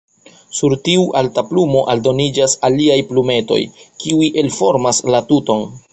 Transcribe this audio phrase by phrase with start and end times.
[0.59, 3.61] Sur tiu alta plumo aldoniĝas aliaj plumetoj,
[4.05, 5.67] kiuj elformas la tuton.